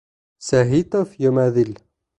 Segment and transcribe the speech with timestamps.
[0.47, 1.75] —Сәғитов Йомаҙил.